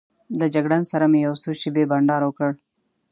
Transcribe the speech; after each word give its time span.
له 0.39 0.45
جګړن 0.55 0.83
سره 0.91 1.05
مې 1.11 1.19
یو 1.27 1.33
څو 1.41 1.49
شېبې 1.59 1.83
بانډار 1.91 2.21
وکړ. 2.25 2.51